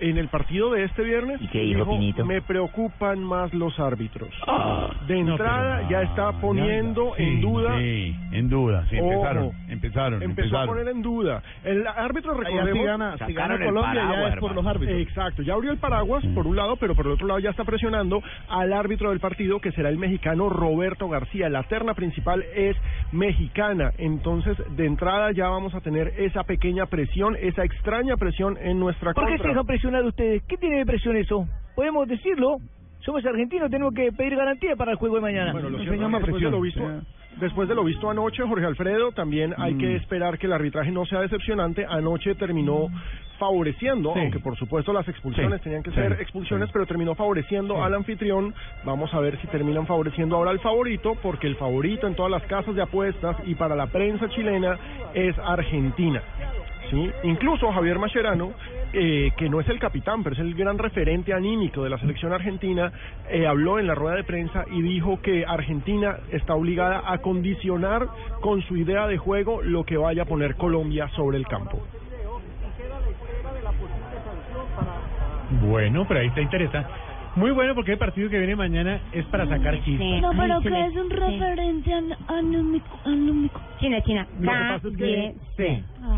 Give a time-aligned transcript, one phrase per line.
[0.00, 1.40] en el partido de este viernes?
[1.40, 2.24] ¿Y qué dijo Pinito?
[2.24, 4.30] Me preocupan más los árbitros.
[4.46, 7.78] Ah, de entrada ya está poniendo en duda.
[7.78, 9.12] Sí, en duda, sí, Ojo.
[9.12, 9.52] empezaron,
[9.86, 10.66] empezaron, Empezó a empezaron.
[10.68, 11.42] poner en duda.
[11.64, 12.72] El árbitro, recordemos...
[12.72, 14.70] si gana, si gana Colombia ya es por los hermano.
[14.70, 15.00] árbitros.
[15.00, 17.64] Exacto, ya abrió el paraguas por un lado, pero por el otro lado ya está
[17.64, 21.48] presionando al árbitro del partido, que será el mexicano Roberto García.
[21.48, 22.76] La terna principal es
[23.12, 28.78] mexicana, entonces de entrada ya vamos a tener esa pequeña presión, esa extraña presión en
[28.80, 29.48] nuestra ¿Por qué se contra.
[29.50, 30.42] dejan presionar ustedes?
[30.48, 31.46] ¿Qué tiene de presión eso?
[31.74, 32.58] Podemos decirlo.
[33.04, 35.52] Somos argentinos, tenemos que pedir garantía para el juego de mañana.
[35.52, 36.82] Bueno, lo cierto llama después de lo visto,
[37.36, 39.78] después de lo visto anoche, Jorge Alfredo, también hay Mm.
[39.78, 41.84] que esperar que el arbitraje no sea decepcionante.
[41.86, 42.88] Anoche terminó
[43.38, 44.20] favoreciendo, Sí.
[44.20, 47.92] aunque por supuesto las expulsiones Sí, tenían que sí, ser expulsiones, pero terminó favoreciendo al
[47.94, 48.54] anfitrión.
[48.84, 52.44] Vamos a ver si terminan favoreciendo ahora al favorito, porque el favorito en todas las
[52.44, 54.78] casas de apuestas y para la prensa chilena
[55.12, 56.22] es Argentina.
[56.90, 57.10] ¿sí?
[57.24, 58.52] Incluso Javier Mascherano,
[58.94, 62.32] eh, que no es el capitán, pero es el gran referente anímico de la selección
[62.32, 62.92] argentina,
[63.30, 68.06] eh, habló en la rueda de prensa y dijo que Argentina está obligada a condicionar
[68.40, 71.82] con su idea de juego lo que vaya a poner Colombia sobre el campo.
[75.62, 76.90] Bueno, pero ahí está interesante.
[77.36, 80.20] Muy bueno porque el partido que viene mañana es para sacar chispas.
[80.22, 83.60] No, pero que es un referente an- anómico, anómico.
[83.80, 84.26] China, China.
[84.38, 85.84] Lo que pasa es que- Sí.
[86.00, 86.13] Ah.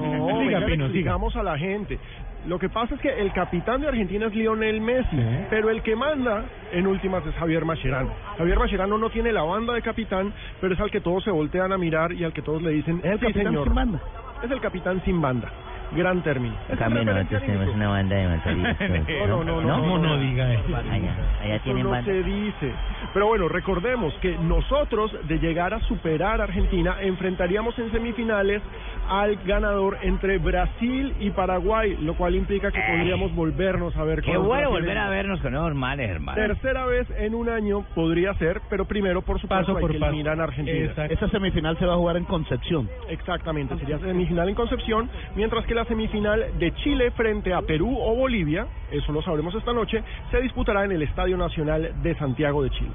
[0.00, 0.84] No, venga, Pino, siga.
[0.86, 1.98] explicamos a la gente.
[2.46, 5.22] Lo que pasa es que el capitán de Argentina es Lionel Messi, Sí.
[5.48, 8.10] pero el que manda en últimas es Javier Mascherano.
[8.36, 11.72] Javier Mascherano no tiene la banda de capitán, pero es al que todos se voltean
[11.72, 13.64] a mirar y al que todos le dicen, Es el "Sí, capitán señor".
[13.64, 14.00] sin banda.
[14.42, 15.48] Es el capitán sin banda.
[15.94, 16.54] Gran término.
[16.70, 18.90] Referente nosotros tenemos una banda de matadistas.
[19.28, 20.74] No, no, no, no, ¿Cómo no diga eso?
[20.74, 22.06] Allá, allá tienen no banda.
[22.10, 22.72] se dice.
[23.12, 28.62] Pero bueno, recordemos que nosotros, de llegar a superar a Argentina, enfrentaríamos en semifinales
[29.08, 34.20] al ganador entre Brasil y Paraguay, lo cual implica que podríamos volvernos a ver.
[34.20, 36.36] Qué con los bueno volver a vernos con males, hermano.
[36.36, 39.98] Tercera vez en un año podría ser, pero primero, por supuesto, Paso hay por que
[39.98, 40.10] paso.
[40.10, 40.86] eliminar a Argentina.
[40.86, 41.14] Exacto.
[41.14, 42.88] Esa semifinal se va a jugar en Concepción.
[43.08, 48.14] Exactamente, sería semifinal en Concepción, mientras que la semifinal de Chile frente a Perú o
[48.14, 52.70] Bolivia, eso lo sabremos esta noche, se disputará en el Estadio Nacional de Santiago de
[52.70, 52.92] Chile.